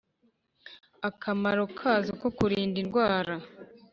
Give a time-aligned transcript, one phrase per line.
[1.09, 3.35] akamaro kazo ko kurinda indwara